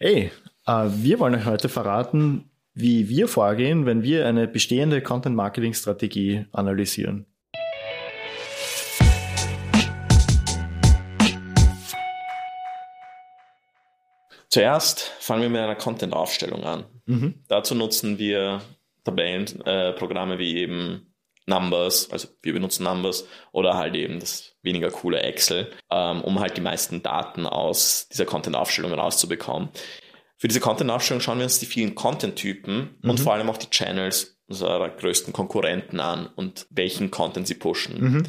Hey, 0.00 0.30
äh, 0.64 0.86
wir 0.90 1.18
wollen 1.18 1.34
euch 1.34 1.44
heute 1.44 1.68
verraten, 1.68 2.48
wie 2.72 3.08
wir 3.08 3.26
vorgehen, 3.26 3.84
wenn 3.84 4.04
wir 4.04 4.28
eine 4.28 4.46
bestehende 4.46 5.02
Content-Marketing-Strategie 5.02 6.46
analysieren. 6.52 7.26
Zuerst 14.48 15.00
fangen 15.18 15.42
wir 15.42 15.50
mit 15.50 15.60
einer 15.60 15.74
Content-Aufstellung 15.74 16.62
an. 16.62 16.84
Mhm. 17.06 17.42
Dazu 17.48 17.74
nutzen 17.74 18.20
wir 18.20 18.62
Tabellenprogramme 19.02 20.34
äh, 20.36 20.38
wie 20.38 20.58
eben 20.58 21.07
Numbers, 21.48 22.10
also 22.10 22.28
wir 22.42 22.52
benutzen 22.52 22.84
Numbers 22.84 23.26
oder 23.52 23.76
halt 23.76 23.94
eben 23.96 24.20
das 24.20 24.54
weniger 24.62 24.90
coole 24.90 25.20
Excel, 25.20 25.70
ähm, 25.90 26.22
um 26.22 26.40
halt 26.40 26.56
die 26.56 26.60
meisten 26.60 27.02
Daten 27.02 27.46
aus 27.46 28.08
dieser 28.08 28.26
Content-Aufstellung 28.26 28.92
rauszubekommen. 28.92 29.70
Für 30.36 30.48
diese 30.48 30.60
Content-Aufstellung 30.60 31.20
schauen 31.20 31.38
wir 31.38 31.44
uns 31.44 31.58
die 31.58 31.66
vielen 31.66 31.94
Content-Typen 31.94 32.98
mhm. 33.00 33.10
und 33.10 33.18
vor 33.18 33.32
allem 33.34 33.50
auch 33.50 33.56
die 33.56 33.70
Channels 33.70 34.38
unserer 34.46 34.88
größten 34.88 35.32
Konkurrenten 35.32 36.00
an 36.00 36.26
und 36.26 36.66
welchen 36.70 37.10
Content 37.10 37.46
sie 37.46 37.54
pushen. 37.54 38.00
Mhm. 38.00 38.22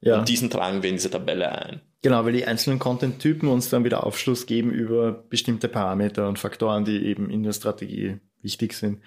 Ja. 0.00 0.18
Und 0.18 0.28
diesen 0.28 0.50
tragen 0.50 0.82
wir 0.82 0.90
in 0.90 0.96
diese 0.96 1.10
Tabelle 1.10 1.50
ein. 1.50 1.80
Genau, 2.02 2.22
weil 2.26 2.34
die 2.34 2.44
einzelnen 2.44 2.78
Content-Typen 2.78 3.48
uns 3.48 3.70
dann 3.70 3.84
wieder 3.84 4.04
Aufschluss 4.04 4.44
geben 4.44 4.70
über 4.70 5.12
bestimmte 5.12 5.68
Parameter 5.68 6.28
und 6.28 6.38
Faktoren, 6.38 6.84
die 6.84 7.06
eben 7.06 7.30
in 7.30 7.42
der 7.42 7.54
Strategie 7.54 8.18
wichtig 8.42 8.74
sind. 8.74 9.00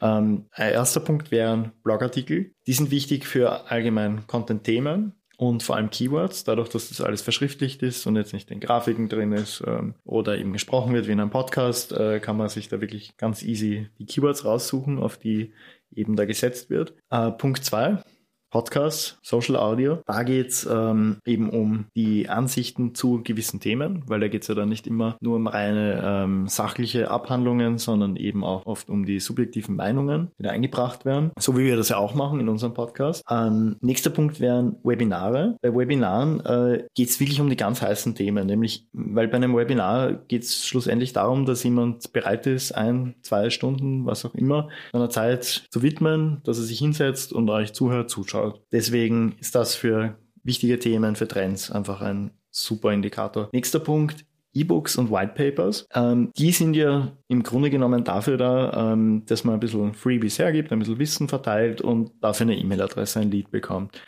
Ähm, 0.00 0.46
ein 0.52 0.72
erster 0.72 1.00
Punkt 1.00 1.30
wären 1.30 1.72
Blogartikel. 1.82 2.52
Die 2.66 2.72
sind 2.72 2.90
wichtig 2.90 3.26
für 3.26 3.70
allgemein 3.70 4.26
Content-Themen 4.26 5.12
und 5.36 5.62
vor 5.62 5.76
allem 5.76 5.90
Keywords, 5.90 6.42
dadurch, 6.42 6.68
dass 6.68 6.88
das 6.88 7.00
alles 7.00 7.22
verschriftlicht 7.22 7.82
ist 7.82 8.06
und 8.06 8.16
jetzt 8.16 8.32
nicht 8.32 8.50
in 8.50 8.58
Grafiken 8.58 9.08
drin 9.08 9.32
ist 9.32 9.62
ähm, 9.66 9.94
oder 10.04 10.36
eben 10.36 10.52
gesprochen 10.52 10.94
wird 10.94 11.06
wie 11.06 11.12
in 11.12 11.20
einem 11.20 11.30
Podcast, 11.30 11.92
äh, 11.92 12.18
kann 12.18 12.36
man 12.36 12.48
sich 12.48 12.68
da 12.68 12.80
wirklich 12.80 13.16
ganz 13.16 13.42
easy 13.42 13.88
die 13.98 14.06
Keywords 14.06 14.44
raussuchen, 14.44 14.98
auf 14.98 15.16
die 15.16 15.52
eben 15.94 16.16
da 16.16 16.24
gesetzt 16.24 16.70
wird. 16.70 16.94
Äh, 17.10 17.30
Punkt 17.30 17.64
zwei 17.64 18.02
Podcast, 18.50 19.18
Social 19.22 19.56
Audio. 19.56 19.98
Da 20.06 20.22
geht's 20.22 20.66
ähm, 20.70 21.18
eben 21.26 21.50
um 21.50 21.86
die 21.94 22.28
Ansichten 22.28 22.94
zu 22.94 23.22
gewissen 23.22 23.60
Themen, 23.60 24.02
weil 24.06 24.20
da 24.20 24.28
geht's 24.28 24.48
ja 24.48 24.54
dann 24.54 24.70
nicht 24.70 24.86
immer 24.86 25.16
nur 25.20 25.36
um 25.36 25.46
reine 25.46 26.02
ähm, 26.02 26.48
sachliche 26.48 27.10
Abhandlungen, 27.10 27.78
sondern 27.78 28.16
eben 28.16 28.44
auch 28.44 28.64
oft 28.66 28.88
um 28.88 29.04
die 29.04 29.20
subjektiven 29.20 29.76
Meinungen, 29.76 30.30
die 30.38 30.44
da 30.44 30.50
eingebracht 30.50 31.04
werden, 31.04 31.30
so 31.38 31.56
wie 31.58 31.64
wir 31.64 31.76
das 31.76 31.90
ja 31.90 31.98
auch 31.98 32.14
machen 32.14 32.40
in 32.40 32.48
unserem 32.48 32.72
Podcast. 32.72 33.22
Ähm, 33.30 33.76
nächster 33.80 34.10
Punkt 34.10 34.40
wären 34.40 34.76
Webinare. 34.82 35.56
Bei 35.60 35.74
Webinaren 35.74 36.40
äh, 36.40 36.84
geht's 36.94 37.20
wirklich 37.20 37.40
um 37.40 37.50
die 37.50 37.56
ganz 37.56 37.82
heißen 37.82 38.14
Themen, 38.14 38.46
nämlich, 38.46 38.86
weil 38.92 39.28
bei 39.28 39.36
einem 39.36 39.54
Webinar 39.54 40.12
geht's 40.12 40.66
schlussendlich 40.66 41.12
darum, 41.12 41.44
dass 41.44 41.62
jemand 41.64 42.12
bereit 42.12 42.46
ist, 42.46 42.72
ein, 42.72 43.14
zwei 43.22 43.50
Stunden, 43.50 44.06
was 44.06 44.24
auch 44.24 44.34
immer, 44.34 44.68
seiner 44.92 45.10
Zeit 45.10 45.66
zu 45.70 45.82
widmen, 45.82 46.40
dass 46.44 46.58
er 46.58 46.64
sich 46.64 46.78
hinsetzt 46.78 47.32
und 47.32 47.50
euch 47.50 47.74
zuhört, 47.74 48.08
zuschaut 48.08 48.37
anschaut. 48.38 48.62
Deswegen 48.72 49.36
ist 49.40 49.54
das 49.54 49.74
für 49.74 50.18
wichtige 50.42 50.78
Themen, 50.78 51.16
für 51.16 51.28
Trends 51.28 51.70
einfach 51.70 52.00
ein 52.00 52.30
super 52.50 52.92
Indikator. 52.92 53.48
Nächster 53.52 53.80
Punkt, 53.80 54.24
E-Books 54.54 54.96
und 54.96 55.10
White 55.10 55.34
Papers. 55.34 55.86
Ähm, 55.94 56.30
die 56.36 56.52
sind 56.52 56.74
ja 56.74 57.12
im 57.28 57.42
Grunde 57.42 57.70
genommen 57.70 58.04
dafür 58.04 58.36
da, 58.36 58.92
ähm, 58.92 59.24
dass 59.26 59.44
man 59.44 59.54
ein 59.54 59.60
bisschen 59.60 59.92
Freebies 59.94 60.38
hergibt, 60.38 60.72
ein 60.72 60.78
bisschen 60.78 60.98
Wissen 60.98 61.28
verteilt 61.28 61.80
und 61.80 62.12
dafür 62.20 62.44
eine 62.44 62.56
E-Mail-Adresse, 62.56 63.20
ein 63.20 63.30
Lead 63.30 63.50
bekommt. 63.50 64.00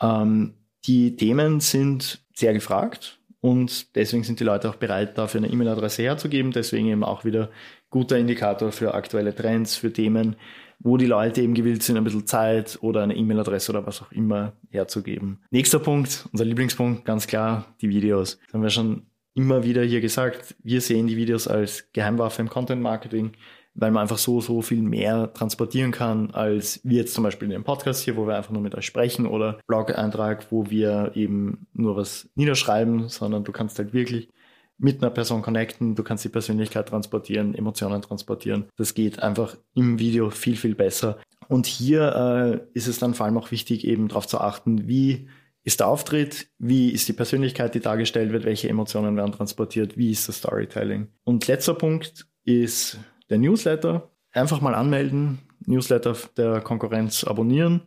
Ähm, 0.00 0.54
die 0.86 1.16
Themen 1.16 1.60
sind 1.60 2.24
sehr 2.34 2.52
gefragt 2.52 3.15
und 3.40 3.94
deswegen 3.94 4.24
sind 4.24 4.40
die 4.40 4.44
Leute 4.44 4.68
auch 4.68 4.76
bereit, 4.76 5.18
dafür 5.18 5.40
eine 5.40 5.52
E-Mail-Adresse 5.52 6.02
herzugeben. 6.02 6.52
Deswegen 6.52 6.88
eben 6.88 7.04
auch 7.04 7.24
wieder 7.24 7.50
guter 7.90 8.18
Indikator 8.18 8.72
für 8.72 8.94
aktuelle 8.94 9.34
Trends, 9.34 9.76
für 9.76 9.92
Themen, 9.92 10.36
wo 10.78 10.96
die 10.96 11.06
Leute 11.06 11.42
eben 11.42 11.54
gewillt 11.54 11.82
sind, 11.82 11.96
ein 11.96 12.04
bisschen 12.04 12.26
Zeit 12.26 12.78
oder 12.80 13.02
eine 13.02 13.14
E-Mail-Adresse 13.14 13.72
oder 13.72 13.86
was 13.86 14.02
auch 14.02 14.10
immer 14.12 14.54
herzugeben. 14.70 15.40
Nächster 15.50 15.78
Punkt, 15.78 16.28
unser 16.32 16.44
Lieblingspunkt, 16.44 17.04
ganz 17.04 17.26
klar, 17.26 17.74
die 17.80 17.88
Videos. 17.88 18.38
Das 18.46 18.54
haben 18.54 18.62
wir 18.62 18.70
schon 18.70 19.06
immer 19.34 19.64
wieder 19.64 19.82
hier 19.82 20.00
gesagt. 20.00 20.56
Wir 20.62 20.80
sehen 20.80 21.06
die 21.06 21.16
Videos 21.16 21.46
als 21.46 21.90
Geheimwaffe 21.92 22.42
im 22.42 22.48
Content-Marketing, 22.48 23.32
weil 23.76 23.90
man 23.90 24.02
einfach 24.02 24.18
so, 24.18 24.40
so 24.40 24.62
viel 24.62 24.82
mehr 24.82 25.32
transportieren 25.34 25.92
kann, 25.92 26.30
als 26.30 26.80
wir 26.82 26.98
jetzt 26.98 27.14
zum 27.14 27.24
Beispiel 27.24 27.46
in 27.46 27.52
dem 27.52 27.64
Podcast 27.64 28.02
hier, 28.02 28.16
wo 28.16 28.26
wir 28.26 28.36
einfach 28.36 28.52
nur 28.52 28.62
mit 28.62 28.74
euch 28.74 28.86
sprechen 28.86 29.26
oder 29.26 29.58
Blog-Eintrag, 29.66 30.50
wo 30.50 30.70
wir 30.70 31.12
eben 31.14 31.66
nur 31.74 31.96
was 31.96 32.28
niederschreiben, 32.34 33.08
sondern 33.08 33.44
du 33.44 33.52
kannst 33.52 33.78
halt 33.78 33.92
wirklich 33.92 34.30
mit 34.78 35.02
einer 35.02 35.10
Person 35.10 35.42
connecten, 35.42 35.94
du 35.94 36.02
kannst 36.02 36.24
die 36.24 36.30
Persönlichkeit 36.30 36.88
transportieren, 36.88 37.54
Emotionen 37.54 38.02
transportieren. 38.02 38.66
Das 38.76 38.94
geht 38.94 39.22
einfach 39.22 39.56
im 39.74 39.98
Video 39.98 40.30
viel, 40.30 40.56
viel 40.56 40.74
besser. 40.74 41.18
Und 41.48 41.66
hier 41.66 42.62
äh, 42.74 42.78
ist 42.78 42.86
es 42.86 42.98
dann 42.98 43.14
vor 43.14 43.26
allem 43.26 43.38
auch 43.38 43.50
wichtig, 43.50 43.86
eben 43.86 44.08
darauf 44.08 44.26
zu 44.26 44.40
achten, 44.40 44.88
wie 44.88 45.28
ist 45.64 45.80
der 45.80 45.88
Auftritt, 45.88 46.48
wie 46.58 46.90
ist 46.90 47.08
die 47.08 47.12
Persönlichkeit, 47.12 47.74
die 47.74 47.80
dargestellt 47.80 48.32
wird, 48.32 48.44
welche 48.44 48.68
Emotionen 48.68 49.16
werden 49.16 49.32
transportiert, 49.32 49.96
wie 49.96 50.12
ist 50.12 50.28
das 50.28 50.38
Storytelling. 50.38 51.08
Und 51.24 51.46
letzter 51.46 51.74
Punkt 51.74 52.26
ist 52.44 52.98
der 53.30 53.38
Newsletter. 53.38 54.10
Einfach 54.32 54.60
mal 54.60 54.74
anmelden, 54.74 55.38
Newsletter 55.64 56.16
der 56.36 56.60
Konkurrenz 56.60 57.24
abonnieren 57.24 57.82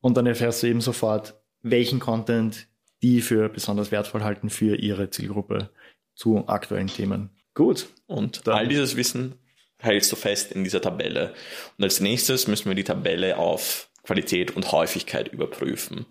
und 0.00 0.16
dann 0.16 0.26
erfährst 0.26 0.62
du 0.62 0.66
eben 0.66 0.80
sofort, 0.80 1.40
welchen 1.62 2.00
Content 2.00 2.68
die 3.02 3.20
für 3.20 3.48
besonders 3.48 3.90
wertvoll 3.90 4.22
halten 4.22 4.50
für 4.50 4.76
ihre 4.76 5.10
Zielgruppe 5.10 5.70
zu 6.14 6.48
aktuellen 6.48 6.88
Themen. 6.88 7.30
Gut. 7.54 7.88
Und 8.06 8.46
all 8.48 8.68
dieses 8.68 8.96
Wissen 8.96 9.34
hältst 9.78 10.12
du 10.12 10.16
fest 10.16 10.52
in 10.52 10.64
dieser 10.64 10.80
Tabelle. 10.80 11.34
Und 11.78 11.84
als 11.84 12.00
nächstes 12.00 12.46
müssen 12.46 12.68
wir 12.68 12.74
die 12.74 12.84
Tabelle 12.84 13.38
auf 13.38 13.90
Qualität 14.02 14.56
und 14.56 14.72
Häufigkeit 14.72 15.28
überprüfen. 15.28 16.06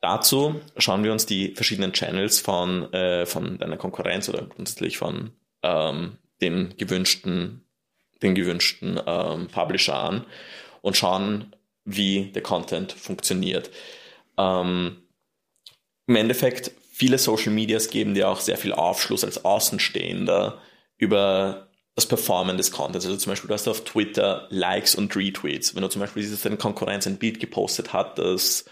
Dazu 0.00 0.60
schauen 0.76 1.04
wir 1.04 1.12
uns 1.12 1.26
die 1.26 1.54
verschiedenen 1.54 1.92
Channels 1.92 2.40
von, 2.40 2.92
äh, 2.92 3.26
von 3.26 3.58
deiner 3.58 3.76
Konkurrenz 3.76 4.28
oder 4.28 4.46
grundsätzlich 4.46 4.96
von 4.98 5.32
ähm, 5.62 6.16
den 6.40 6.74
gewünschten, 6.78 7.64
den 8.22 8.34
gewünschten 8.34 9.00
ähm, 9.06 9.48
Publisher 9.48 9.96
an 9.96 10.26
und 10.82 10.96
schauen, 10.96 11.54
wie 11.84 12.32
der 12.32 12.42
Content 12.42 12.92
funktioniert. 12.92 13.70
Ähm, 14.38 15.02
Im 16.06 16.16
Endeffekt 16.16 16.72
viele 16.92 17.18
Social 17.18 17.52
Medias 17.52 17.90
geben 17.90 18.14
dir 18.14 18.28
auch 18.28 18.40
sehr 18.40 18.56
viel 18.56 18.72
Aufschluss 18.72 19.24
als 19.24 19.44
Außenstehender 19.44 20.60
über 20.98 21.68
das 21.94 22.06
Performen 22.06 22.56
des 22.56 22.70
Contents. 22.70 23.06
Also 23.06 23.16
zum 23.16 23.32
Beispiel, 23.32 23.48
du 23.48 23.54
hast 23.54 23.68
auf 23.68 23.84
Twitter 23.84 24.46
Likes 24.50 24.94
und 24.94 25.14
Retweets. 25.16 25.74
Wenn 25.74 25.82
du 25.82 25.88
zum 25.88 26.00
Beispiel 26.00 26.22
siehst, 26.22 26.34
dass 26.34 26.42
deine 26.42 26.56
Konkurrenz 26.56 27.06
ein 27.06 27.18
Bild 27.18 27.40
gepostet 27.40 27.92
hat, 27.92 28.18
das 28.18 28.64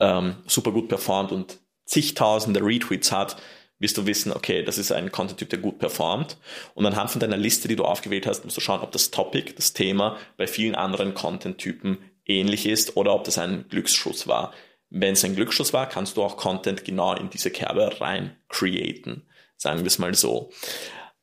ähm, 0.00 0.36
super 0.46 0.72
gut 0.72 0.88
performt 0.88 1.32
und 1.32 1.58
zigtausende 1.84 2.60
Retweets 2.60 3.12
hat, 3.12 3.36
wirst 3.78 3.96
du 3.96 4.06
wissen, 4.06 4.32
okay, 4.32 4.62
das 4.62 4.78
ist 4.78 4.92
ein 4.92 5.12
Content-Typ, 5.12 5.50
der 5.50 5.58
gut 5.58 5.78
performt. 5.78 6.36
Und 6.74 6.86
anhand 6.86 7.10
von 7.10 7.20
deiner 7.20 7.36
Liste, 7.36 7.68
die 7.68 7.76
du 7.76 7.84
aufgewählt 7.84 8.26
hast, 8.26 8.44
musst 8.44 8.56
du 8.56 8.60
schauen, 8.60 8.80
ob 8.80 8.92
das 8.92 9.10
Topic, 9.10 9.54
das 9.54 9.72
Thema 9.72 10.16
bei 10.36 10.46
vielen 10.46 10.74
anderen 10.74 11.14
Content-Typen 11.14 11.98
ähnlich 12.26 12.66
ist 12.66 12.96
oder 12.96 13.14
ob 13.14 13.24
das 13.24 13.38
ein 13.38 13.66
Glücksschuss 13.68 14.26
war. 14.26 14.52
Wenn 14.90 15.12
es 15.12 15.24
ein 15.24 15.36
Glücksschuss 15.36 15.72
war, 15.72 15.88
kannst 15.88 16.16
du 16.16 16.22
auch 16.22 16.36
Content 16.36 16.84
genau 16.84 17.14
in 17.14 17.30
diese 17.30 17.50
Kerbe 17.50 18.00
rein 18.00 18.36
createn. 18.48 19.26
Sagen 19.56 19.80
wir 19.80 19.86
es 19.86 19.98
mal 19.98 20.14
so. 20.14 20.50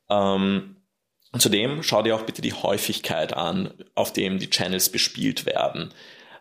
Ähm, 0.08 0.76
zudem 1.36 1.82
schau 1.82 2.02
dir 2.02 2.14
auch 2.16 2.22
bitte 2.22 2.42
die 2.42 2.52
Häufigkeit 2.52 3.32
an, 3.34 3.74
auf 3.94 4.12
dem 4.12 4.38
die 4.38 4.50
Channels 4.50 4.90
bespielt 4.90 5.46
werden. 5.46 5.92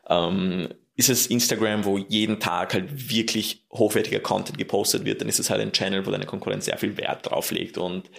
Ähm, 0.08 0.70
ist 0.96 1.10
es 1.10 1.28
Instagram, 1.28 1.84
wo 1.84 1.98
jeden 1.98 2.40
Tag 2.40 2.74
halt 2.74 3.10
wirklich 3.10 3.66
hochwertiger 3.72 4.20
Content 4.20 4.58
gepostet 4.58 5.04
wird, 5.06 5.22
dann 5.22 5.30
ist 5.30 5.40
es 5.40 5.50
halt 5.50 5.62
ein 5.62 5.74
Channel, 5.74 6.06
wo 6.06 6.12
deine 6.12 6.26
Konkurrenz 6.26 6.66
sehr 6.66 6.78
viel 6.78 6.98
Wert 6.98 7.30
drauf 7.30 7.52
legt. 7.52 7.78
Und 7.78 8.10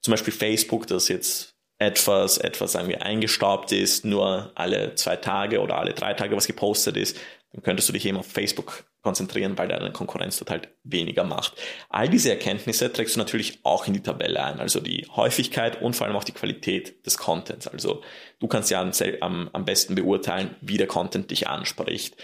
zum 0.00 0.12
Beispiel 0.12 0.32
Facebook, 0.32 0.86
das 0.86 1.08
jetzt 1.08 1.54
etwas, 1.78 2.38
etwas, 2.38 2.72
sagen 2.72 2.88
wir, 2.88 3.02
eingestaubt 3.02 3.72
ist, 3.72 4.04
nur 4.04 4.52
alle 4.54 4.94
zwei 4.96 5.16
Tage 5.16 5.60
oder 5.60 5.78
alle 5.78 5.92
drei 5.92 6.14
Tage 6.14 6.36
was 6.36 6.46
gepostet 6.46 6.96
ist, 6.96 7.18
dann 7.54 7.62
könntest 7.62 7.88
du 7.88 7.92
dich 7.92 8.04
eben 8.04 8.18
auf 8.18 8.26
Facebook 8.26 8.84
konzentrieren, 9.00 9.56
weil 9.56 9.68
deine 9.68 9.92
Konkurrenz 9.92 10.38
dort 10.38 10.50
halt 10.50 10.68
weniger 10.82 11.22
macht. 11.22 11.54
All 11.88 12.08
diese 12.08 12.30
Erkenntnisse 12.30 12.92
trägst 12.92 13.14
du 13.14 13.20
natürlich 13.20 13.60
auch 13.62 13.86
in 13.86 13.92
die 13.92 14.02
Tabelle 14.02 14.42
ein, 14.42 14.58
also 14.58 14.80
die 14.80 15.06
Häufigkeit 15.14 15.80
und 15.80 15.94
vor 15.94 16.06
allem 16.06 16.16
auch 16.16 16.24
die 16.24 16.32
Qualität 16.32 17.06
des 17.06 17.16
Contents. 17.16 17.68
Also 17.68 18.02
du 18.40 18.48
kannst 18.48 18.72
ja 18.72 18.84
am, 19.20 19.50
am 19.52 19.64
besten 19.64 19.94
beurteilen, 19.94 20.56
wie 20.62 20.78
der 20.78 20.88
Content 20.88 21.30
dich 21.30 21.46
anspricht. 21.46 22.16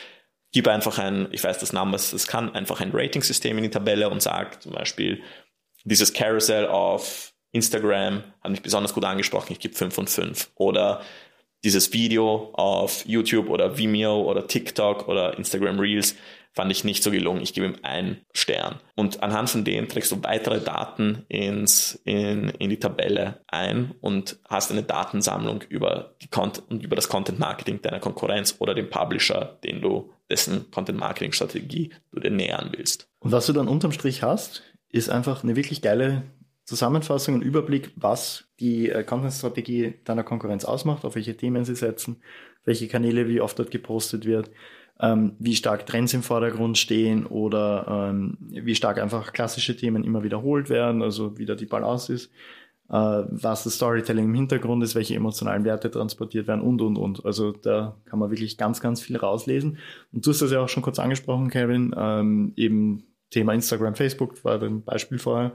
Gib 0.51 0.67
einfach 0.67 0.99
ein, 0.99 1.29
ich 1.31 1.45
weiß 1.45 1.59
das 1.59 1.73
Numbers, 1.73 2.11
das 2.11 2.27
kann 2.27 2.53
einfach 2.57 2.81
ein 2.81 2.91
Rating-System 2.93 3.57
in 3.57 3.63
die 3.63 3.71
Tabelle 3.71 4.11
und 4.11 4.21
sag 4.21 4.61
zum 4.61 4.73
Beispiel, 4.73 5.23
dieses 5.85 6.13
Carousel 6.13 6.67
auf 6.67 7.33
Instagram 7.53 8.25
hat 8.41 8.51
mich 8.51 8.63
besonders 8.63 8.95
gut 8.95 9.05
angesprochen, 9.05 9.53
ich 9.53 9.61
gebe 9.61 9.75
5 9.75 9.95
von 9.95 10.09
5. 10.09 10.51
Oder 10.57 11.03
dieses 11.65 11.93
Video 11.93 12.51
auf 12.55 13.05
YouTube 13.07 13.49
oder 13.51 13.77
Vimeo 13.77 14.23
oder 14.23 14.47
TikTok 14.47 15.09
oder 15.09 15.37
Instagram 15.37 15.79
Reels 15.79 16.17
fand 16.53 16.73
ich 16.73 16.85
nicht 16.85 17.03
so 17.03 17.11
gelungen. 17.11 17.43
Ich 17.43 17.55
gebe 17.55 17.67
ihm 17.67 17.77
einen 17.83 18.23
Stern. 18.33 18.81
Und 18.97 19.23
anhand 19.23 19.51
von 19.51 19.65
denen 19.65 19.89
trägst 19.89 20.11
du 20.11 20.23
weitere 20.23 20.61
Daten 20.61 21.25
ins, 21.29 22.01
in, 22.05 22.49
in 22.59 22.71
die 22.71 22.79
Tabelle 22.79 23.41
ein 23.47 23.95
und 24.01 24.39
hast 24.49 24.71
eine 24.73 24.83
Datensammlung 24.83 25.63
über, 25.69 26.17
die 26.23 26.29
und 26.69 26.83
über 26.83 26.97
das 26.97 27.09
Content 27.09 27.39
Marketing 27.39 27.81
deiner 27.83 28.01
Konkurrenz 28.01 28.57
oder 28.59 28.75
den 28.75 28.91
Publisher, 28.91 29.59
den 29.63 29.81
du, 29.81 30.13
dessen 30.29 30.71
Content 30.71 30.99
Marketing 30.99 31.33
Strategie 31.33 31.91
du 32.13 32.21
dir 32.21 32.31
nähern 32.31 32.71
willst. 32.77 33.09
Und 33.21 33.33
was 33.33 33.47
du 33.47 33.53
dann 33.53 33.69
unterm 33.69 33.93
Strich 33.93 34.23
hast, 34.23 34.63
ist 34.89 35.09
einfach 35.09 35.45
eine 35.45 35.55
wirklich 35.55 35.83
geile 35.83 36.23
Zusammenfassung 36.71 37.35
und 37.35 37.43
Überblick, 37.43 37.91
was 37.97 38.45
die 38.61 38.91
äh, 38.91 39.03
Content-Strategie 39.03 39.95
deiner 40.05 40.23
Konkurrenz 40.23 40.65
ausmacht, 40.65 41.05
auf 41.05 41.17
welche 41.17 41.37
Themen 41.37 41.65
sie 41.65 41.75
setzen, 41.75 42.23
welche 42.65 42.87
Kanäle, 42.87 43.27
wie 43.27 43.41
oft 43.41 43.59
dort 43.59 43.73
gepostet 43.73 44.25
wird, 44.25 44.53
ähm, 45.01 45.35
wie 45.41 45.57
stark 45.57 45.85
Trends 45.87 46.15
im 46.15 46.23
Vordergrund 46.23 46.79
stehen 46.79 47.27
oder 47.27 48.11
ähm, 48.13 48.39
wie 48.39 48.77
stark 48.77 49.01
einfach 49.01 49.33
klassische 49.33 49.77
Themen 49.77 50.05
immer 50.05 50.23
wiederholt 50.23 50.71
werden, 50.71 51.03
also 51.03 51.37
wie 51.39 51.45
da 51.45 51.57
die 51.57 51.67
Balance 51.67 52.13
ist, 52.13 52.27
äh, 52.89 52.95
was 52.95 53.65
das 53.65 53.75
Storytelling 53.75 54.27
im 54.27 54.35
Hintergrund 54.35 54.85
ist, 54.85 54.95
welche 54.95 55.17
emotionalen 55.17 55.65
Werte 55.65 55.91
transportiert 55.91 56.47
werden 56.47 56.61
und, 56.61 56.81
und, 56.83 56.99
und. 56.99 57.25
Also 57.25 57.51
da 57.51 57.97
kann 58.05 58.21
man 58.21 58.31
wirklich 58.31 58.59
ganz, 58.59 58.81
ganz 58.81 59.01
viel 59.01 59.17
rauslesen. 59.17 59.79
Und 60.13 60.25
du 60.25 60.31
hast 60.31 60.41
das 60.41 60.53
ja 60.53 60.61
auch 60.61 60.69
schon 60.69 60.85
kurz 60.85 61.01
angesprochen, 61.01 61.51
Kevin, 61.51 61.93
ähm, 61.99 62.53
eben 62.55 63.03
Thema 63.31 63.55
Instagram, 63.55 63.97
Facebook 63.97 64.45
war 64.45 64.63
ein 64.63 64.85
Beispiel 64.85 65.19
vorher. 65.19 65.53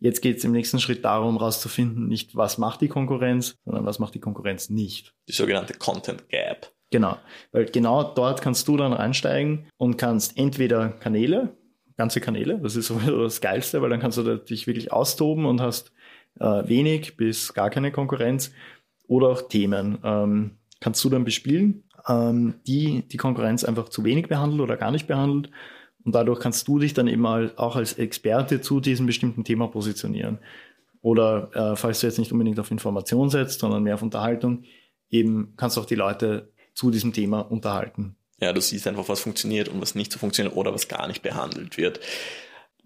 Jetzt 0.00 0.20
geht 0.20 0.38
es 0.38 0.44
im 0.44 0.52
nächsten 0.52 0.80
Schritt 0.80 1.04
darum, 1.04 1.38
herauszufinden, 1.38 2.08
nicht 2.08 2.36
was 2.36 2.58
macht 2.58 2.80
die 2.80 2.88
Konkurrenz, 2.88 3.56
sondern 3.64 3.86
was 3.86 3.98
macht 3.98 4.14
die 4.14 4.20
Konkurrenz 4.20 4.68
nicht. 4.70 5.14
Die 5.28 5.32
sogenannte 5.32 5.74
Content 5.74 6.28
Gap. 6.28 6.72
Genau, 6.90 7.16
weil 7.52 7.64
genau 7.66 8.04
dort 8.04 8.40
kannst 8.42 8.68
du 8.68 8.76
dann 8.76 8.92
reinsteigen 8.92 9.66
und 9.78 9.96
kannst 9.96 10.36
entweder 10.38 10.90
Kanäle, 10.90 11.56
ganze 11.96 12.20
Kanäle, 12.20 12.58
das 12.60 12.76
ist 12.76 12.86
sowieso 12.88 13.22
das 13.22 13.40
Geilste, 13.40 13.82
weil 13.82 13.90
dann 13.90 14.00
kannst 14.00 14.18
du 14.18 14.36
dich 14.36 14.66
wirklich 14.66 14.92
austoben 14.92 15.46
und 15.46 15.60
hast 15.60 15.92
äh, 16.38 16.68
wenig 16.68 17.16
bis 17.16 17.54
gar 17.54 17.70
keine 17.70 17.92
Konkurrenz 17.92 18.52
oder 19.06 19.28
auch 19.28 19.48
Themen. 19.48 19.98
Ähm, 20.04 20.58
kannst 20.80 21.02
du 21.04 21.10
dann 21.10 21.24
bespielen, 21.24 21.84
ähm, 22.08 22.60
die 22.66 23.08
die 23.08 23.16
Konkurrenz 23.16 23.64
einfach 23.64 23.88
zu 23.88 24.04
wenig 24.04 24.28
behandelt 24.28 24.60
oder 24.60 24.76
gar 24.76 24.90
nicht 24.90 25.06
behandelt. 25.06 25.50
Und 26.04 26.14
dadurch 26.14 26.40
kannst 26.40 26.68
du 26.68 26.78
dich 26.78 26.94
dann 26.94 27.08
eben 27.08 27.26
auch 27.26 27.76
als 27.76 27.94
Experte 27.94 28.60
zu 28.60 28.80
diesem 28.80 29.06
bestimmten 29.06 29.44
Thema 29.44 29.68
positionieren. 29.68 30.38
Oder 31.00 31.50
äh, 31.54 31.76
falls 31.76 32.00
du 32.00 32.06
jetzt 32.06 32.18
nicht 32.18 32.32
unbedingt 32.32 32.58
auf 32.60 32.70
Information 32.70 33.30
setzt, 33.30 33.60
sondern 33.60 33.82
mehr 33.82 33.94
auf 33.94 34.02
Unterhaltung, 34.02 34.64
eben 35.10 35.54
kannst 35.56 35.76
du 35.76 35.80
auch 35.80 35.86
die 35.86 35.94
Leute 35.94 36.52
zu 36.74 36.90
diesem 36.90 37.12
Thema 37.12 37.40
unterhalten. 37.40 38.16
Ja, 38.40 38.52
du 38.52 38.60
siehst 38.60 38.86
einfach, 38.86 39.08
was 39.08 39.20
funktioniert 39.20 39.68
und 39.68 39.80
was 39.80 39.94
nicht 39.94 40.12
so 40.12 40.18
funktioniert 40.18 40.56
oder 40.56 40.74
was 40.74 40.88
gar 40.88 41.06
nicht 41.06 41.22
behandelt 41.22 41.78
wird. 41.78 42.00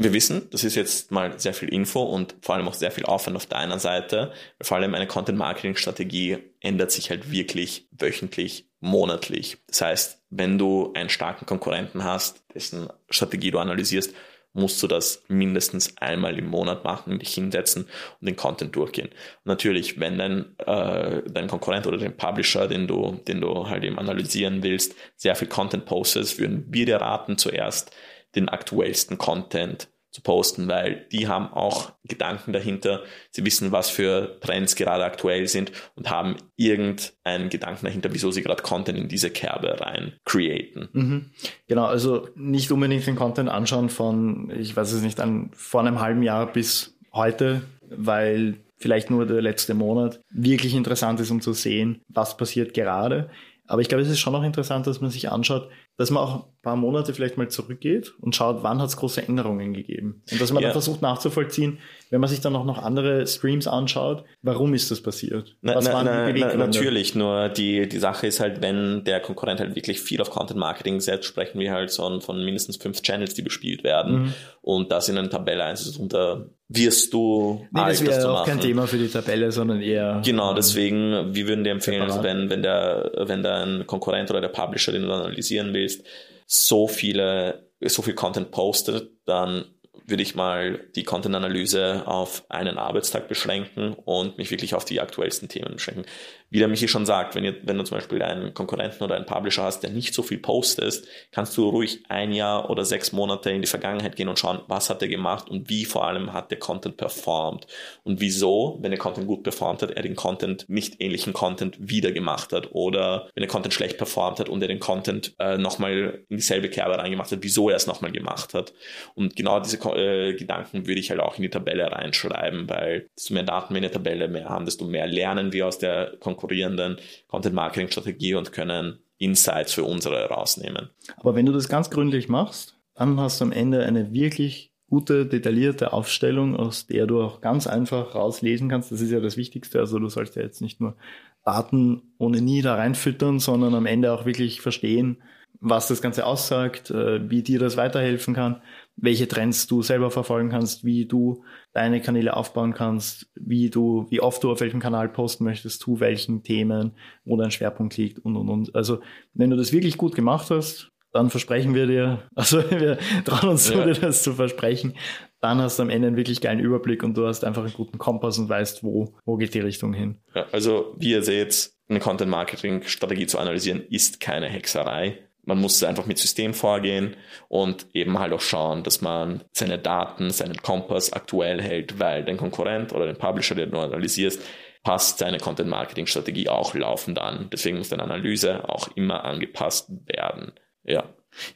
Wir 0.01 0.13
wissen, 0.13 0.49
das 0.53 0.63
ist 0.63 0.77
jetzt 0.77 1.11
mal 1.11 1.41
sehr 1.41 1.53
viel 1.53 1.71
Info 1.71 2.01
und 2.01 2.37
vor 2.41 2.55
allem 2.55 2.69
auch 2.69 2.75
sehr 2.75 2.93
viel 2.93 3.05
Aufwand 3.05 3.37
auf 3.37 3.47
deiner 3.47 3.81
Seite. 3.81 4.33
Vor 4.61 4.77
allem 4.77 4.95
eine 4.95 5.09
Content-Marketing-Strategie 5.09 6.39
ändert 6.61 6.93
sich 6.93 7.11
halt 7.11 7.33
wirklich 7.33 7.89
wöchentlich, 7.91 8.69
monatlich. 8.79 9.59
Das 9.67 9.81
heißt, 9.81 10.23
wenn 10.31 10.57
du 10.57 10.93
einen 10.95 11.09
starken 11.09 11.47
Konkurrenten 11.47 12.05
hast, 12.05 12.45
dessen 12.55 12.89
Strategie 13.11 13.51
du 13.51 13.59
analysierst, 13.59 14.15
musst 14.53 14.81
du 14.83 14.87
das 14.87 15.25
mindestens 15.27 15.97
einmal 15.99 16.39
im 16.39 16.47
Monat 16.47 16.85
machen, 16.85 17.19
dich 17.19 17.35
hinsetzen 17.35 17.85
und 18.21 18.27
den 18.27 18.37
Content 18.37 18.75
durchgehen. 18.77 19.09
Und 19.09 19.47
natürlich, 19.47 19.99
wenn 19.99 20.17
dein, 20.17 20.59
äh, 20.59 21.23
dein 21.29 21.49
Konkurrent 21.49 21.89
oder 21.89 21.99
den 21.99 22.17
Publisher, 22.17 22.69
den 22.69 22.87
du, 22.87 23.21
den 23.27 23.41
du 23.41 23.69
halt 23.69 23.83
eben 23.83 23.99
analysieren 23.99 24.63
willst, 24.63 24.95
sehr 25.17 25.35
viel 25.35 25.49
Content 25.49 25.87
postest, 25.87 26.39
würden 26.39 26.67
wir 26.69 26.87
dir 26.87 26.97
raten, 26.97 27.37
zuerst 27.37 27.93
den 28.35 28.49
aktuellsten 28.49 29.19
Content 29.19 29.89
zu 30.11 30.23
posten, 30.23 30.69
weil 30.69 31.07
die 31.13 31.29
haben 31.29 31.53
auch 31.53 31.93
Gedanken 32.05 32.53
dahinter. 32.53 33.03
Sie 33.31 33.45
wissen, 33.45 33.73
was 33.73 33.91
für 33.91 34.39
Trends 34.41 34.75
gerade 34.75 35.05
aktuell 35.05 35.47
sind 35.47 35.71
und 35.97 36.11
haben 36.11 36.37
irgendeinen 36.57 37.51
Gedanken 37.51 37.85
dahinter, 37.85 38.13
wieso 38.13 38.31
sie 38.31 38.43
gerade 38.43 38.63
Content 38.63 38.99
in 38.99 39.09
diese 39.09 39.31
Kerbe 39.31 39.81
rein 39.81 40.15
createn. 40.25 40.89
Mhm. 40.93 41.31
Genau, 41.67 41.85
also 41.85 42.29
nicht 42.37 42.73
unbedingt 42.73 43.07
den 43.07 43.17
Content 43.17 43.51
anschauen 43.51 43.91
von, 43.91 44.51
ich 44.59 44.75
weiß 44.75 44.93
es 44.93 45.03
nicht, 45.03 45.21
an, 45.21 45.51
vor 45.53 45.81
einem 45.81 46.01
halben 46.01 46.23
Jahr 46.23 46.51
bis 46.51 46.97
heute, 47.13 47.63
weil 47.83 48.59
vielleicht 48.79 49.11
nur 49.11 49.27
der 49.27 49.43
letzte 49.43 49.75
Monat 49.75 50.21
wirklich 50.31 50.75
interessant 50.75 51.21
ist, 51.21 51.31
um 51.31 51.41
zu 51.41 51.53
sehen, 51.53 52.01
was 52.09 52.37
passiert 52.37 52.73
gerade. 52.73 53.29
Aber 53.67 53.83
ich 53.83 53.89
glaube, 53.89 54.03
es 54.03 54.09
ist 54.09 54.21
schon 54.21 54.35
auch 54.35 54.43
interessant, 54.43 54.87
dass 54.87 55.03
man 55.03 55.11
sich 55.11 55.31
anschaut, 55.31 55.69
dass 55.99 56.11
man 56.11 56.23
auch 56.23 56.47
paar 56.69 56.77
Monate 56.77 57.15
vielleicht 57.15 57.39
mal 57.39 57.49
zurückgeht 57.49 58.13
und 58.21 58.37
schaut, 58.37 58.63
wann 58.63 58.79
hat 58.79 58.89
es 58.89 58.99
große 58.99 59.27
Änderungen 59.27 59.73
gegeben. 59.73 60.23
Und 60.31 60.39
dass 60.39 60.53
man 60.53 60.63
ja. 60.63 60.69
dann 60.69 60.75
versucht 60.75 61.01
nachzuvollziehen, 61.01 61.79
wenn 62.11 62.21
man 62.21 62.29
sich 62.29 62.41
dann 62.41 62.55
auch 62.57 62.67
noch 62.67 62.83
andere 62.83 63.27
Streams 63.27 63.67
anschaut, 63.67 64.25
warum 64.43 64.75
ist 64.75 64.91
das 64.91 65.01
passiert? 65.01 65.57
Na, 65.63 65.75
Was 65.75 65.87
na, 65.87 65.93
waren 65.95 66.05
na, 66.05 66.27
die 66.27 66.33
Beweggründe? 66.35 66.67
natürlich, 66.67 67.15
nur 67.15 67.49
die, 67.49 67.89
die 67.89 67.99
Sache 67.99 68.27
ist 68.27 68.41
halt, 68.41 68.61
wenn 68.61 69.03
der 69.05 69.21
Konkurrent 69.21 69.61
halt 69.61 69.77
wirklich 69.77 70.01
viel 70.01 70.21
auf 70.21 70.29
Content 70.29 70.61
Marketing 70.61 71.01
setzt, 71.01 71.25
sprechen 71.25 71.59
wir 71.59 71.73
halt 71.73 71.91
so 71.91 72.21
von 72.21 72.45
mindestens 72.45 72.77
fünf 72.77 73.01
Channels, 73.01 73.33
die 73.33 73.43
bespielt 73.43 73.83
werden. 73.83 74.23
Mhm. 74.23 74.35
Und 74.61 74.93
das 74.93 75.09
in 75.09 75.17
eine 75.17 75.31
Tabelle 75.31 75.65
einzusunter 75.65 76.51
wirst 76.69 77.15
du 77.15 77.67
nee, 77.71 77.81
das 77.81 78.05
wäre 78.05 78.31
auch 78.31 78.45
kein 78.45 78.61
Thema 78.61 78.87
für 78.87 78.99
die 78.99 79.09
Tabelle, 79.09 79.51
sondern 79.51 79.81
eher 79.81 80.21
genau 80.23 80.53
deswegen 80.53 81.35
wir 81.35 81.49
würden 81.49 81.65
dir 81.65 81.71
empfehlen 81.71 82.03
also 82.03 82.23
wenn 82.23 82.51
wenn 82.51 82.63
der 82.63 83.11
wenn 83.25 83.45
ein 83.47 83.87
Konkurrent 83.87 84.31
oder 84.31 84.43
der 84.43 84.49
Publisher 84.49 84.93
den 84.93 85.03
du 85.03 85.11
analysieren 85.11 85.73
willst 85.73 86.05
so 86.49 86.89
viele 86.89 87.71
so 87.81 88.03
viel 88.03 88.15
Content 88.15 88.51
postet 88.51 89.13
dann 89.27 89.67
würde 90.07 90.23
ich 90.23 90.35
mal 90.35 90.81
die 90.97 91.05
Content-Analyse 91.05 92.05
auf 92.07 92.45
einen 92.49 92.79
Arbeitstag 92.79 93.29
beschränken 93.29 93.93
und 93.93 94.39
mich 94.39 94.51
wirklich 94.51 94.75
auf 94.75 94.87
die 94.87 95.01
aktuellsten 95.01 95.49
Themen 95.49 95.75
beschränken 95.75 96.07
wie 96.51 96.59
der 96.59 96.69
Michi 96.69 96.89
schon 96.89 97.05
sagt, 97.05 97.35
wenn, 97.35 97.45
ihr, 97.45 97.57
wenn 97.65 97.77
du 97.77 97.85
zum 97.85 97.99
Beispiel 97.99 98.23
einen 98.23 98.55
Konkurrenten 98.55 99.05
oder 99.05 99.17
einen 99.17 99.27
Publisher 99.27 99.65
hast, 99.65 99.81
der 99.83 99.91
nicht 99.91 100.15
so 100.15 100.23
viel 100.23 100.39
postest, 100.39 101.07
kannst 101.31 101.57
du 101.57 101.69
ruhig 101.69 102.03
ein 102.09 102.33
Jahr 102.33 102.71
oder 102.71 102.85
sechs 102.85 103.13
Monate 103.13 103.51
in 103.51 103.61
die 103.61 103.69
Vergangenheit 103.69 104.17
gehen 104.17 104.29
und 104.29 104.39
schauen, 104.39 104.61
was 104.67 104.89
hat 104.89 105.03
er 105.03 105.09
gemacht 105.09 105.51
und 105.51 105.69
wie 105.69 105.85
vor 105.85 106.07
allem 106.07 106.33
hat 106.33 106.51
der 106.51 106.59
Content 106.59 106.97
performt 106.97 107.67
und 108.03 108.21
wieso, 108.21 108.79
wenn 108.81 108.91
der 108.91 108.99
Content 108.99 109.27
gut 109.27 109.43
performt 109.43 109.83
hat, 109.83 109.91
er 109.91 110.03
den 110.03 110.17
Content, 110.17 110.65
nicht 110.69 111.01
ähnlichen 111.01 111.35
Content 111.35 111.77
wieder 111.79 112.13
gemacht 112.13 112.53
hat 112.53 112.71
oder 112.73 113.29
wenn 113.35 113.43
der 113.43 113.51
Content 113.51 113.75
schlecht 113.75 113.99
performt 113.99 114.41
hat 114.41 114.49
und 114.49 114.63
er 114.63 114.69
den 114.69 114.81
Content 114.81 115.35
äh, 115.39 115.59
nochmal 115.59 116.25
in 116.29 116.39
dieselbe 116.39 116.71
Kerbe 116.71 116.99
reingemacht 116.99 117.31
hat, 117.31 117.41
wieso 117.43 117.69
er 117.69 117.77
es 117.77 117.87
nochmal 117.87 118.13
gemacht 118.13 118.55
hat. 118.55 118.73
Und 119.15 119.37
genau 119.37 119.61
diese 119.61 119.77
äh, 119.77 120.35
Gedanken 120.35 120.87
würde 120.87 121.01
ich 121.01 121.11
halt 121.11 121.21
auch 121.21 121.37
in 121.37 121.43
die 121.43 121.51
Tabelle 121.51 121.93
reinschreiben, 121.93 122.69
weil 122.71 123.11
desto 123.17 123.35
mehr 123.35 123.43
Daten 123.43 123.75
wir 123.75 123.79
in 123.79 123.83
der 123.83 123.93
Tabelle 123.93 124.29
mehr 124.29 124.49
haben, 124.49 124.65
desto 124.65 124.87
mehr 124.87 125.07
lernen 125.07 125.53
wir 125.53 125.67
aus 125.67 125.79
der 125.79 126.15
Konkurrenz 126.21 126.38
konkurrierenden 126.39 126.99
Content-Marketing-Strategie 127.27 128.35
und 128.35 128.53
können 128.53 128.99
Insights 129.19 129.73
für 129.73 129.85
unsere 129.85 130.29
rausnehmen. 130.29 130.91
Aber 131.17 131.35
wenn 131.35 131.47
du 131.47 131.53
das 131.53 131.69
ganz 131.69 131.91
gründlich 131.91 132.29
machst, 132.29 132.79
dann 132.95 133.19
hast 133.21 133.41
du 133.41 133.47
am 133.47 133.53
Ende 133.53 133.85
eine 133.85 134.13
wirklich 134.13 134.73
gute, 134.89 135.27
detaillierte 135.27 135.93
Aufstellung, 135.93 136.57
aus 136.57 136.87
der 136.87 137.07
du 137.07 137.21
auch 137.21 137.41
ganz 137.41 137.67
einfach 137.67 138.15
rauslesen 138.15 138.69
kannst. 138.69 138.91
Das 138.91 139.01
ist 139.01 139.11
ja 139.11 139.21
das 139.21 139.37
Wichtigste. 139.37 139.81
Also 139.81 139.99
du 139.99 140.09
sollst 140.09 140.37
ja 140.37 140.43
jetzt 140.43 140.63
nicht 140.63 140.81
nur 140.81 140.97
Daten 141.45 142.03
ohne 142.19 142.41
nie 142.41 142.63
da 142.63 142.77
reinfüttern, 142.77 143.39
sondern 143.39 143.75
am 143.75 143.87
Ende 143.87 144.13
auch 144.13 144.25
wirklich 144.25 144.61
verstehen, 144.61 145.23
was 145.61 145.89
das 145.89 146.01
Ganze 146.01 146.25
aussagt, 146.25 146.91
äh, 146.91 147.29
wie 147.29 147.43
dir 147.43 147.59
das 147.59 147.77
weiterhelfen 147.77 148.35
kann, 148.35 148.63
welche 149.01 149.29
Trends 149.29 149.67
du 149.67 149.83
selber 149.83 150.11
verfolgen 150.11 150.51
kannst, 150.51 150.85
wie 150.85 151.07
du 151.07 151.45
deine 151.73 152.01
Kanäle 152.01 152.37
aufbauen 152.37 152.75
kannst, 152.75 153.31
wie 153.35 153.71
du, 153.71 154.07
wie 154.11 154.21
oft 154.21 154.43
du 154.43 154.51
auf 154.51 154.61
welchem 154.61 154.81
Kanal 154.81 155.09
posten 155.09 155.45
möchtest, 155.45 155.81
zu 155.81 156.01
welchen 156.01 156.43
Themen, 156.43 156.93
wo 157.25 157.37
dein 157.37 157.51
Schwerpunkt 157.51 157.97
liegt 157.97 158.19
und 158.19 158.37
und 158.37 158.49
und. 158.49 158.75
Also 158.75 159.01
wenn 159.35 159.51
du 159.51 159.57
das 159.57 159.73
wirklich 159.73 159.97
gut 159.97 160.15
gemacht 160.15 160.51
hast, 160.51 160.91
dann 161.13 161.31
versprechen 161.31 161.75
wir 161.75 161.87
dir, 161.87 162.23
also 162.35 162.59
wir 162.71 162.99
trauen 163.25 163.51
uns 163.51 163.69
ja. 163.69 163.85
dir 163.85 163.95
das 163.95 164.23
zu 164.23 164.35
versprechen, 164.35 164.95
dann 165.41 165.59
hast 165.59 165.79
du 165.79 165.85
am 165.85 165.91
Ende 165.91 166.09
einen 166.09 166.17
wirklich 166.17 166.41
geilen 166.41 166.59
Überblick 166.59 167.03
und 167.05 167.17
du 167.17 167.27
hast 167.27 167.45
einfach 167.45 167.63
einen 167.63 167.73
guten 167.73 167.99
Kompass 167.99 168.39
und 168.39 168.49
weißt, 168.49 168.83
wo, 168.83 169.15
wo 169.25 169.37
geht 169.37 169.55
die 169.55 169.61
Richtung 169.61 169.95
hin. 169.95 170.17
Ja, 170.35 170.47
also 170.51 170.97
wie 170.99 171.13
ihr 171.13 171.23
seht, 171.23 171.71
eine 171.89 172.01
Content-Marketing-Strategie 172.01 173.27
zu 173.27 173.39
analysieren 173.39 173.83
ist 173.89 174.21
keine 174.21 174.47
Hexerei 174.47 175.28
man 175.49 175.63
muss 175.63 175.83
einfach 175.83 176.05
mit 176.05 176.19
System 176.19 176.53
vorgehen 176.53 177.17
und 177.49 177.87
eben 177.95 178.19
halt 178.19 178.35
auch 178.35 178.41
schauen, 178.43 178.83
dass 178.83 179.01
man 179.01 179.43
seine 179.53 179.79
Daten, 179.79 180.31
seinen 180.31 180.59
Kompass 180.59 181.15
aktuell 181.15 181.63
hält, 181.63 181.99
weil 181.99 182.23
den 182.23 182.37
Konkurrent 182.37 182.93
oder 182.93 183.07
den 183.07 183.17
Publisher, 183.17 183.55
den 183.55 183.71
du 183.71 183.79
analysierst, 183.79 184.43
passt 184.85 185.19
seine 185.19 185.39
Content-Marketing-Strategie 185.39 186.51
auch 186.51 186.75
laufend 186.75 187.19
an. 187.19 187.49
Deswegen 187.51 187.79
muss 187.79 187.89
deine 187.89 188.03
Analyse 188.03 188.69
auch 188.69 188.89
immer 188.95 189.25
angepasst 189.25 189.91
werden. 190.07 190.53
Ja. 190.85 191.05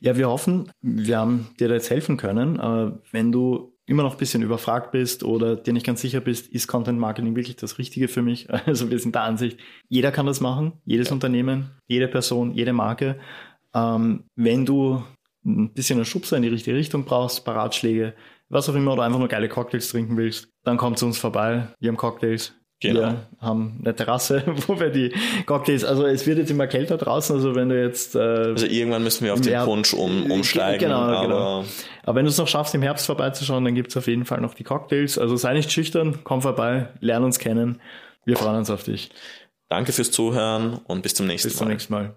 Ja, 0.01 0.17
wir 0.17 0.29
hoffen, 0.29 0.73
wir 0.81 1.19
haben 1.19 1.51
dir 1.61 1.69
da 1.69 1.75
jetzt 1.75 1.91
helfen 1.91 2.17
können. 2.17 2.59
Äh, 2.59 2.93
wenn 3.11 3.31
du 3.31 3.73
immer 3.85 4.05
noch 4.05 4.13
ein 4.13 4.19
bisschen 4.19 4.43
überfragt 4.43 4.93
bist 4.93 5.23
oder 5.23 5.57
dir 5.57 5.73
nicht 5.73 5.85
ganz 5.85 6.01
sicher 6.01 6.21
bist, 6.21 6.49
ist 6.49 6.67
Content 6.67 6.99
Marketing 6.99 7.37
wirklich 7.37 7.57
das 7.57 7.79
Richtige 7.79 8.09
für 8.09 8.23
mich? 8.23 8.49
Also 8.67 8.91
wir 8.91 8.99
sind 8.99 9.15
der 9.15 9.23
Ansicht, 9.23 9.59
jeder 9.89 10.13
kann 10.13 10.27
das 10.27 10.41
machen, 10.41 10.73
jedes 10.85 11.09
ja. 11.09 11.15
Unternehmen, 11.15 11.73
jede 11.89 12.09
Person, 12.09 12.55
jede 12.55 12.73
Marke. 12.73 13.19
Ähm, 13.75 14.25
wenn 14.37 14.67
du 14.67 15.03
ein 15.45 15.73
bisschen 15.73 15.99
einen 15.99 16.05
Schubser 16.05 16.37
in 16.37 16.43
die 16.43 16.49
richtige 16.49 16.77
Richtung 16.77 17.05
brauchst, 17.05 17.45
paar 17.45 17.57
Ratschläge, 17.57 18.15
was 18.49 18.69
auch 18.69 18.75
immer, 18.75 18.93
oder 18.93 19.03
einfach 19.03 19.19
nur 19.19 19.29
geile 19.29 19.49
Cocktails 19.49 19.89
trinken 19.89 20.17
willst, 20.17 20.49
dann 20.65 20.77
komm 20.77 20.97
zu 20.97 21.07
uns 21.07 21.19
vorbei. 21.19 21.69
Wir 21.81 21.89
haben 21.89 21.97
Cocktails. 21.97 22.55
Genau. 22.81 23.01
Wir 23.01 23.27
haben 23.41 23.81
eine 23.81 23.95
Terrasse, 23.95 24.43
wo 24.67 24.79
wir 24.79 24.91
die 24.91 25.13
Cocktails, 25.47 25.85
also 25.85 26.05
es 26.05 26.27
wird 26.27 26.39
jetzt 26.39 26.51
immer 26.51 26.67
kälter 26.67 26.97
draußen, 26.97 27.37
also 27.37 27.55
wenn 27.55 27.69
du 27.69 27.81
jetzt... 27.81 28.17
Äh, 28.17 28.19
also 28.19 28.67
irgendwann 28.67 29.05
müssen 29.05 29.25
wir 29.25 29.35
auf 29.35 29.41
den 29.41 29.65
Punsch 29.65 29.95
um, 29.95 30.31
umsteigen. 30.31 30.81
Genau, 30.81 31.01
aber, 31.01 31.23
genau. 31.23 31.65
aber 32.03 32.17
wenn 32.17 32.25
du 32.25 32.31
es 32.31 32.39
noch 32.39 32.49
schaffst, 32.49 32.75
im 32.75 32.83
Herbst 32.83 33.07
vorbeizuschauen, 33.07 33.65
dann 33.65 33.75
gibt's 33.75 33.97
auf 33.97 34.09
jeden 34.09 34.25
Fall 34.25 34.41
noch 34.41 34.55
die 34.55 34.65
Cocktails. 34.65 35.17
Also 35.17 35.37
sei 35.37 35.55
nicht 35.55 35.71
schüchtern, 35.71 36.19
komm 36.25 36.43
vorbei, 36.43 36.89
lern 37.01 37.23
uns 37.23 37.39
kennen. 37.39 37.81
Wir 38.25 38.37
freuen 38.37 38.57
uns 38.57 38.71
auf 38.71 38.83
dich. 38.83 39.11
Danke 39.69 39.93
fürs 39.93 40.11
Zuhören 40.11 40.81
und 40.85 41.03
bis 41.03 41.15
zum 41.15 41.27
nächsten 41.27 41.49
Mal. 41.49 41.51
Bis 41.51 41.59
zum 41.59 41.69
nächsten 41.69 41.93
Mal. 41.93 42.15